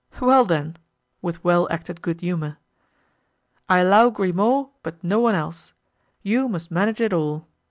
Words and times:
"Well, 0.19 0.45
then," 0.45 0.77
with 1.21 1.43
well 1.43 1.67
acted 1.69 2.01
good 2.01 2.21
humor, 2.21 2.57
"I 3.69 3.77
allow 3.77 4.09
Grimaud, 4.09 4.69
but 4.81 5.03
no 5.03 5.19
one 5.19 5.35
else; 5.35 5.73
you 6.23 6.49
must 6.49 6.71
manage 6.71 6.99
it 7.01 7.13
all. 7.13 7.45